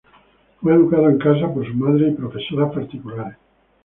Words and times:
Fue 0.59 0.73
educado 0.73 1.09
en 1.09 1.19
casa 1.19 1.47
por 1.53 1.63
su 1.63 1.75
madre 1.75 2.07
y 2.07 2.15
profesoras 2.15 2.73
particulares. 2.73 3.37